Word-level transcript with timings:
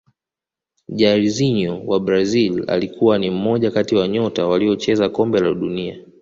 jairzinho 0.89 1.81
wa 1.85 1.99
brazil 1.99 2.63
alikuwa 2.69 3.17
ni 3.19 3.29
mmoja 3.29 3.71
kati 3.71 3.95
ya 3.95 4.07
nyota 4.07 4.47
waliocheza 4.47 5.09
kombe 5.09 5.39
la 5.39 5.53
dunia 5.53 5.97